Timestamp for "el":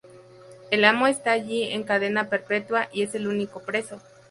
0.71-0.83, 3.13-3.27